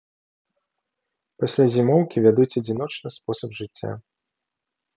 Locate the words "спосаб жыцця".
3.19-3.91